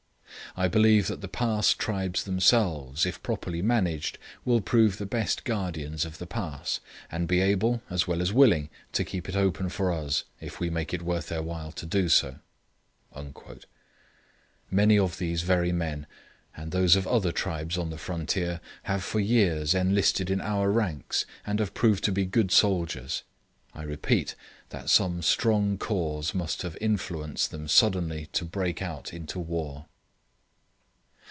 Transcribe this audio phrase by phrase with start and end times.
[0.57, 6.03] 'I believe that the Pass tribes themselves, if properly managed, will prove the best guardians
[6.03, 9.93] of the Pass, and be able, as well as willing, to keep it open for
[9.93, 12.39] us, if we make it worth their while to do so....'
[14.69, 16.05] Many of these very men,
[16.57, 21.25] and those of other tribes on the frontier, have for years enlisted in our ranks,
[21.47, 23.23] and have proved to be good soldiers.
[23.73, 24.35] I repeat
[24.67, 29.85] that some strong cause must have influenced them suddenly to break out into war.